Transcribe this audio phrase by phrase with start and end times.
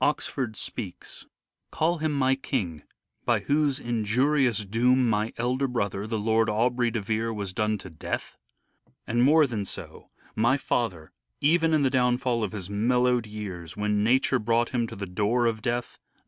[0.00, 1.26] Oxford speaks:—"
[1.72, 2.84] Call him my King,
[3.24, 7.90] by whose injurious doom My elder brother, the Lord Aubrey de Vere, Was done to
[7.90, 8.36] death?
[9.08, 11.10] And more than so, my father,
[11.40, 15.46] Even in the downfall of his mellow'd years, When nature brought him to the door
[15.46, 15.98] of death?